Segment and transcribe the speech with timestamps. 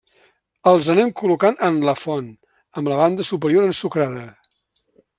[0.71, 2.33] Els anem col·locant en la font,
[2.81, 4.29] amb la banda superior ensucrada.